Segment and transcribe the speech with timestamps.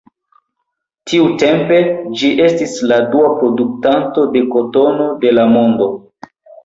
[1.09, 1.77] Tiutempe,
[2.21, 5.91] ĝi estis la dua produktanto de kotono de la mondo.